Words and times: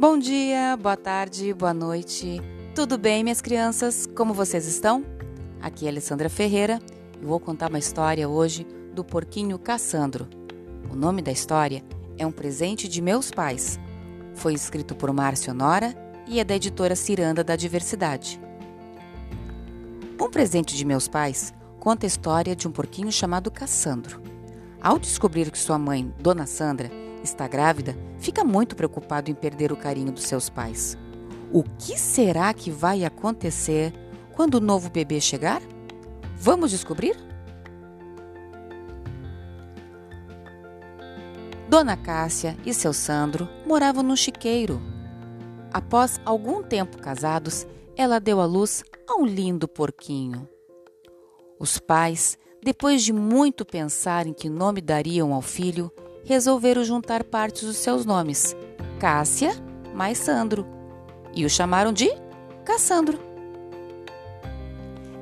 Bom 0.00 0.18
dia, 0.18 0.78
boa 0.78 0.96
tarde, 0.96 1.52
boa 1.52 1.74
noite. 1.74 2.40
Tudo 2.74 2.96
bem, 2.96 3.22
minhas 3.22 3.42
crianças? 3.42 4.06
Como 4.16 4.32
vocês 4.32 4.66
estão? 4.66 5.04
Aqui 5.60 5.84
é 5.84 5.90
Alessandra 5.90 6.30
Ferreira 6.30 6.80
e 7.20 7.26
vou 7.26 7.38
contar 7.38 7.68
uma 7.68 7.78
história 7.78 8.26
hoje 8.26 8.66
do 8.94 9.04
porquinho 9.04 9.58
Cassandro. 9.58 10.26
O 10.90 10.96
nome 10.96 11.20
da 11.20 11.30
história 11.30 11.84
é 12.16 12.24
Um 12.24 12.32
Presente 12.32 12.88
de 12.88 13.02
Meus 13.02 13.30
Pais. 13.30 13.78
Foi 14.34 14.54
escrito 14.54 14.94
por 14.94 15.12
Márcio 15.12 15.52
Nora 15.52 15.94
e 16.26 16.40
é 16.40 16.44
da 16.44 16.56
editora 16.56 16.96
Ciranda 16.96 17.44
da 17.44 17.54
Diversidade. 17.54 18.40
Um 20.18 20.30
Presente 20.30 20.74
de 20.78 20.84
Meus 20.86 21.08
Pais 21.08 21.52
conta 21.78 22.06
a 22.06 22.08
história 22.08 22.56
de 22.56 22.66
um 22.66 22.72
porquinho 22.72 23.12
chamado 23.12 23.50
Cassandro. 23.50 24.22
Ao 24.80 24.98
descobrir 24.98 25.50
que 25.50 25.58
sua 25.58 25.78
mãe, 25.78 26.10
Dona 26.18 26.46
Sandra, 26.46 26.90
está 27.22 27.46
grávida, 27.46 27.96
fica 28.18 28.44
muito 28.44 28.74
preocupado 28.76 29.30
em 29.30 29.34
perder 29.34 29.72
o 29.72 29.76
carinho 29.76 30.12
dos 30.12 30.24
seus 30.24 30.48
pais. 30.48 30.96
O 31.52 31.62
que 31.62 31.98
será 31.98 32.52
que 32.54 32.70
vai 32.70 33.04
acontecer 33.04 33.92
quando 34.34 34.54
o 34.54 34.60
novo 34.60 34.88
bebê 34.88 35.20
chegar? 35.20 35.60
Vamos 36.36 36.70
descobrir? 36.70 37.16
Dona 41.68 41.96
Cássia 41.96 42.56
e 42.66 42.74
seu 42.74 42.92
Sandro 42.92 43.48
moravam 43.66 44.02
num 44.02 44.16
chiqueiro. 44.16 44.80
Após 45.72 46.20
algum 46.24 46.62
tempo 46.62 46.98
casados, 46.98 47.66
ela 47.96 48.18
deu 48.18 48.40
à 48.40 48.44
luz 48.44 48.82
a 49.08 49.20
um 49.20 49.24
lindo 49.24 49.68
porquinho. 49.68 50.48
Os 51.60 51.78
pais, 51.78 52.38
depois 52.62 53.04
de 53.04 53.12
muito 53.12 53.64
pensar 53.64 54.26
em 54.26 54.32
que 54.32 54.48
nome 54.48 54.80
dariam 54.80 55.32
ao 55.32 55.42
filho, 55.42 55.92
resolveram 56.30 56.84
juntar 56.84 57.24
partes 57.24 57.64
dos 57.64 57.76
seus 57.78 58.06
nomes, 58.06 58.54
Cássia 59.00 59.50
mais 59.92 60.16
Sandro, 60.16 60.64
e 61.34 61.44
o 61.44 61.50
chamaram 61.50 61.92
de 61.92 62.08
Cassandro. 62.64 63.18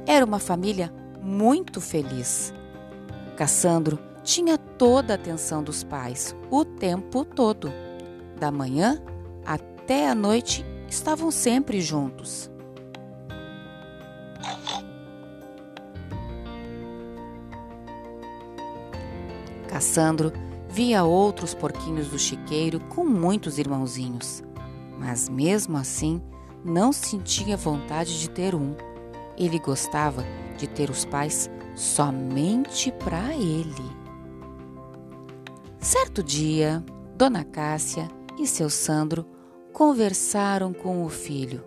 Era 0.06 0.22
uma 0.22 0.38
família 0.38 0.92
muito 1.22 1.80
feliz. 1.80 2.52
Cassandro 3.38 3.98
tinha 4.22 4.58
toda 4.58 5.14
a 5.14 5.16
atenção 5.16 5.62
dos 5.62 5.82
pais 5.82 6.36
o 6.50 6.62
tempo 6.62 7.24
todo. 7.24 7.72
Da 8.38 8.50
manhã 8.50 9.02
até 9.46 10.10
a 10.10 10.14
noite 10.14 10.62
estavam 10.90 11.30
sempre 11.30 11.80
juntos. 11.80 12.50
Cassandro 19.68 20.30
via 20.68 21.04
outros 21.04 21.54
porquinhos 21.54 22.08
do 22.08 22.18
chiqueiro 22.18 22.80
com 22.80 23.04
muitos 23.04 23.58
irmãozinhos, 23.58 24.42
mas 24.98 25.28
mesmo 25.28 25.76
assim 25.76 26.20
não 26.64 26.92
sentia 26.92 27.56
vontade 27.56 28.20
de 28.20 28.28
ter 28.28 28.54
um. 28.54 28.74
Ele 29.36 29.58
gostava 29.58 30.24
de 30.58 30.66
ter 30.66 30.90
os 30.90 31.04
pais 31.04 31.50
somente 31.74 32.92
para 32.92 33.34
ele. 33.34 33.98
Certo 35.78 36.22
dia, 36.22 36.84
Dona 37.16 37.44
Cássia 37.44 38.08
e 38.38 38.46
seu 38.46 38.68
Sandro 38.68 39.24
conversaram 39.72 40.72
com 40.72 41.04
o 41.04 41.08
filho. 41.08 41.64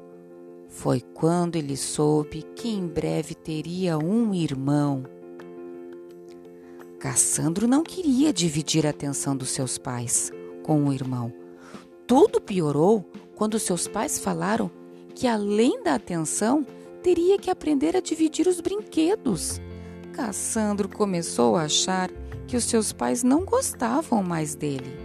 Foi 0.68 1.02
quando 1.02 1.56
ele 1.56 1.76
soube 1.78 2.44
que 2.56 2.70
em 2.70 2.88
breve 2.88 3.36
teria 3.36 3.98
um 3.98 4.34
irmão. 4.34 5.04
Cassandro 7.02 7.68
não 7.68 7.82
queria 7.82 8.32
dividir 8.32 8.86
a 8.86 8.92
atenção 8.92 9.36
dos 9.36 9.50
seus 9.50 9.76
pais 9.76 10.32
com 10.62 10.84
o 10.88 10.94
irmão. 10.94 11.34
Tudo 12.06 12.40
piorou 12.40 13.04
quando 13.36 13.58
seus 13.58 13.88
pais 13.88 14.20
falaram 14.20 14.70
que, 15.16 15.26
além 15.26 15.82
da 15.82 15.96
atenção, 15.96 16.64
teria 17.02 17.40
que 17.40 17.50
aprender 17.50 17.98
a 17.98 18.02
dividir 18.02 18.46
os 18.46 18.62
brinquedos. 18.62 19.60
Cassandro 20.14 20.88
começou 20.88 21.56
a 21.56 21.64
achar 21.64 22.12
que 22.46 22.56
os 22.56 22.66
seus 22.66 22.94
pais 22.94 23.24
não 23.24 23.46
gostavam 23.46 24.22
mais 24.22 24.54
dele. 24.54 24.96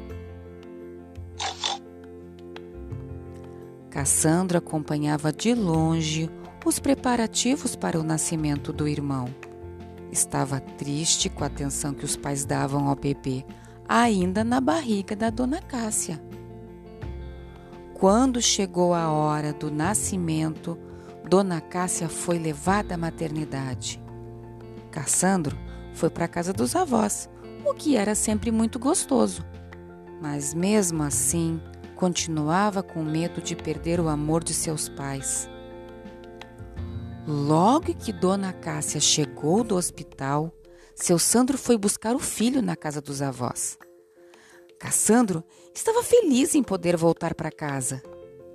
Cassandro 3.89 4.59
acompanhava 4.59 5.33
de 5.33 5.55
longe 5.55 6.29
os 6.63 6.79
preparativos 6.79 7.75
para 7.75 7.99
o 7.99 8.03
nascimento 8.03 8.71
do 8.71 8.87
irmão. 8.87 9.46
Estava 10.11 10.61
triste 10.61 11.29
com 11.29 11.45
a 11.45 11.49
atenção 11.49 11.93
que 11.93 12.05
os 12.05 12.17
pais 12.17 12.45
davam 12.45 12.89
ao 12.89 12.97
bebê, 12.97 13.45
ainda 13.89 14.45
na 14.45 14.61
barriga 14.61 15.15
da 15.15 15.31
dona 15.31 15.61
Cássia. 15.61 16.21
Quando 17.95 18.43
chegou 18.43 18.93
a 18.93 19.11
hora 19.11 19.53
do 19.53 19.71
nascimento, 19.71 20.79
Dona 21.29 21.61
Cássia 21.61 22.09
foi 22.09 22.39
levada 22.39 22.95
à 22.95 22.99
maternidade. 22.99 24.01
Cassandro 24.91 25.59
foi 25.93 26.09
para 26.09 26.27
a 26.27 26.29
casa 26.29 26.53
dos 26.53 26.77
avós, 26.77 27.29
o 27.65 27.75
que 27.75 27.97
era 27.97 28.15
sempre 28.15 28.51
muito 28.53 28.79
gostoso. 28.79 29.45
Mas 30.21 30.55
mesmo 30.55 31.03
assim, 31.03 31.61
continuava 31.97 32.83
com 32.83 33.03
medo 33.03 33.41
de 33.41 33.57
perder 33.57 33.99
o 33.99 34.09
amor 34.09 34.45
de 34.45 34.55
seus 34.55 34.89
pais. 34.89 35.49
Logo 37.27 37.93
que 37.93 38.13
Dona 38.13 38.53
Cássia 38.53 39.01
chegou 39.01 39.65
do 39.65 39.75
hospital, 39.75 40.53
seu 40.95 41.19
Sandro 41.19 41.59
foi 41.59 41.77
buscar 41.77 42.15
o 42.15 42.21
filho 42.21 42.63
na 42.63 42.77
casa 42.77 43.01
dos 43.01 43.21
avós. 43.21 43.77
Cassandro 44.79 45.43
estava 45.75 46.05
feliz 46.05 46.55
em 46.55 46.63
poder 46.63 46.97
voltar 46.97 47.35
para 47.35 47.51
casa 47.51 48.01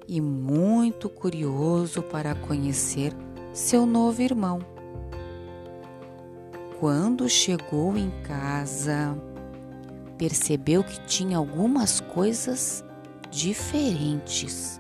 e 0.08 0.22
muito 0.22 1.10
curioso 1.10 2.02
para 2.02 2.34
conhecer 2.34 3.14
seu 3.52 3.86
novo 3.86 4.22
irmão. 4.22 4.60
Quando 6.80 7.28
chegou 7.28 7.98
em 7.98 8.10
casa, 8.24 9.18
percebeu 10.18 10.82
que 10.82 11.06
tinha 11.06 11.38
algumas 11.38 12.00
coisas 12.00 12.86
diferentes 13.30 14.80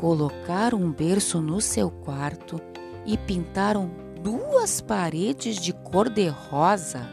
colocaram 0.00 0.78
um 0.78 0.90
berço 0.90 1.42
no 1.42 1.60
seu 1.60 1.90
quarto 1.90 2.58
e 3.04 3.18
pintaram 3.18 3.90
duas 4.22 4.80
paredes 4.80 5.56
de 5.56 5.74
cor-de-rosa. 5.74 7.06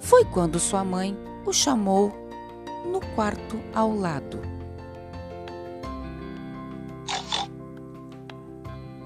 Foi 0.00 0.24
quando 0.24 0.58
sua 0.58 0.84
mãe 0.84 1.16
o 1.46 1.52
chamou 1.52 2.12
no 2.90 3.00
quarto 3.14 3.60
ao 3.72 3.94
lado. 3.94 4.40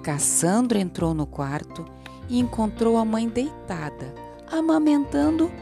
Cassandro 0.02 0.78
entrou 0.78 1.12
no 1.12 1.26
quarto 1.26 1.84
e 2.26 2.40
encontrou 2.40 2.96
a 2.96 3.04
mãe 3.04 3.28
deitada, 3.28 4.14
amamentando 4.50 5.52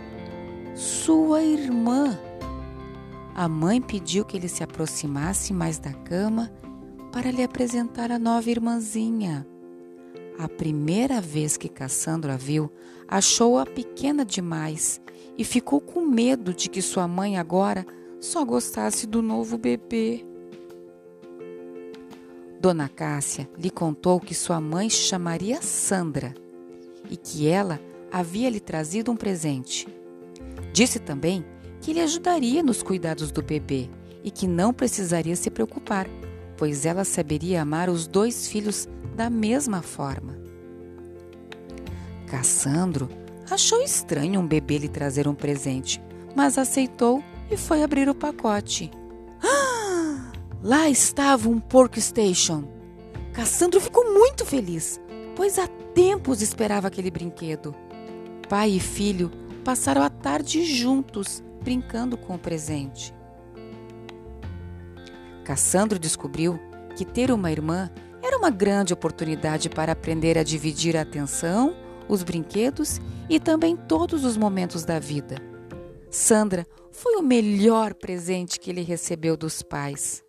sua 0.77 1.43
irmã. 1.43 2.17
A 3.35 3.49
mãe 3.49 3.81
pediu 3.81 4.25
que 4.25 4.37
ele 4.37 4.49
se 4.49 4.63
aproximasse 4.63 5.53
mais 5.53 5.81
da 5.81 5.93
cama 5.93 6.49
para 7.13 7.31
lhe 7.31 7.43
apresentar 7.43 8.11
a 8.11 8.19
nova 8.19 8.51
irmãzinha. 8.51 9.47
A 10.39 10.49
primeira 10.49 11.21
vez 11.21 11.57
que 11.57 11.69
Cassandra 11.69 12.35
a 12.35 12.37
viu, 12.37 12.71
achou-a 13.07 13.67
pequena 13.67 14.25
demais 14.25 15.01
e 15.37 15.45
ficou 15.45 15.81
com 15.81 16.01
medo 16.01 16.55
de 16.55 16.69
que 16.69 16.81
sua 16.81 17.09
mãe 17.09 17.37
agora 17.37 17.87
só 18.21 18.45
gostasse 18.45 19.07
do 19.07 19.23
novo 19.23 19.57
bebê. 19.57 20.25
Dona 22.61 22.89
Cássia 22.89 23.49
lhe 23.57 23.71
contou 23.71 24.21
que 24.21 24.35
sua 24.35 24.61
mãe 24.61 24.91
se 24.91 24.97
chamaria 24.97 25.63
Sandra 25.63 26.35
e 27.09 27.17
que 27.17 27.47
ela 27.47 27.81
havia 28.11 28.51
lhe 28.51 28.61
trazido 28.61 29.11
um 29.11 29.17
presente. 29.17 29.87
Disse 30.73 30.99
também 30.99 31.45
que 31.81 31.93
lhe 31.93 32.01
ajudaria 32.01 32.63
nos 32.63 32.83
cuidados 32.83 33.31
do 33.31 33.43
bebê 33.43 33.89
e 34.25 34.31
que 34.31 34.47
não 34.47 34.73
precisaria 34.73 35.37
se 35.37 35.51
preocupar, 35.51 36.09
pois 36.59 36.85
ela 36.85 37.05
saberia 37.05 37.63
amar 37.63 37.89
os 37.89 38.09
dois 38.09 38.49
filhos 38.49 38.89
da 39.17 39.31
mesma 39.31 39.81
forma. 39.81 40.37
Cassandro 42.27 43.09
achou 43.49 43.81
estranho 43.81 44.41
um 44.41 44.47
bebê 44.47 44.77
lhe 44.77 44.89
trazer 44.89 45.27
um 45.27 45.35
presente, 45.35 46.03
mas 46.35 46.59
aceitou 46.59 47.23
e 47.51 47.57
foi 47.57 47.83
abrir 47.83 48.09
o 48.09 48.15
pacote. 48.15 48.91
Ah, 49.43 50.33
lá 50.63 50.91
estava 50.91 51.49
um 51.49 51.61
Pork 51.61 51.99
Station. 52.01 52.65
Cassandro 53.33 53.81
ficou 53.81 54.13
muito 54.13 54.45
feliz, 54.45 55.01
pois 55.37 55.59
há 55.59 55.69
tempos 55.95 56.43
esperava 56.43 56.89
aquele 56.89 57.11
brinquedo. 57.11 57.75
Pai 58.49 58.71
e 58.71 58.81
filho 58.81 59.31
passaram 59.65 60.03
a 60.03 60.11
tarde 60.11 60.65
juntos, 60.65 61.43
brincando 61.63 62.17
com 62.17 62.35
o 62.35 62.39
presente. 62.39 63.15
Cassandro 65.49 65.99
descobriu 65.99 66.61
que 66.95 67.07
ter 67.07 67.31
uma 67.31 67.51
irmã 67.51 67.91
era 68.23 68.37
uma 68.37 68.51
grande 68.51 68.93
oportunidade 68.93 69.71
para 69.71 69.93
aprender 69.93 70.37
a 70.37 70.43
dividir 70.43 70.95
a 70.95 71.01
atenção, 71.01 71.75
os 72.07 72.23
brinquedos 72.23 73.01
e 73.31 73.41
também 73.41 73.75
todos 73.75 74.27
os 74.27 74.37
momentos 74.37 74.85
da 74.85 74.99
vida. 74.99 75.37
Sandra 76.11 76.67
foi 76.93 77.17
o 77.17 77.23
melhor 77.23 77.95
presente 77.95 78.61
que 78.61 78.69
ele 78.69 78.83
recebeu 78.83 79.39
dos 79.39 79.63
pais. 79.63 80.23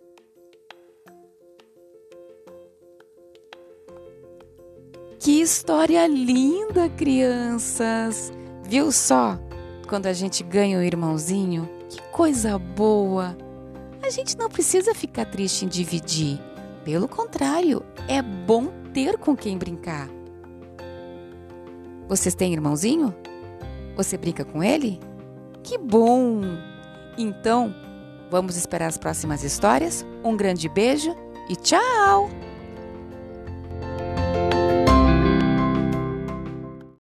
Que 5.19 5.41
história 5.41 6.07
linda, 6.07 6.87
crianças! 6.87 8.31
Viu 8.63 8.89
só? 8.89 9.37
Quando 9.85 10.05
a 10.05 10.13
gente 10.13 10.45
ganha 10.45 10.77
um 10.77 10.81
irmãozinho, 10.81 11.69
que 11.89 12.01
coisa 12.03 12.57
boa! 12.57 13.48
A 14.09 14.11
gente 14.11 14.35
não 14.35 14.49
precisa 14.49 14.95
ficar 14.95 15.25
triste 15.25 15.65
em 15.65 15.67
dividir. 15.67 16.41
Pelo 16.83 17.07
contrário, 17.07 17.85
é 18.07 18.23
bom 18.23 18.69
ter 18.91 19.19
com 19.19 19.37
quem 19.37 19.55
brincar. 19.55 20.09
Vocês 22.07 22.33
têm 22.33 22.51
irmãozinho? 22.51 23.13
Você 23.95 24.17
brinca 24.17 24.43
com 24.43 24.63
ele? 24.63 24.99
Que 25.61 25.77
bom! 25.77 26.41
Então, 27.19 27.71
vamos 28.31 28.57
esperar 28.57 28.87
as 28.87 28.97
próximas 28.97 29.43
histórias? 29.43 30.03
Um 30.23 30.35
grande 30.35 30.67
beijo 30.67 31.15
e 31.47 31.55
tchau! 31.55 32.48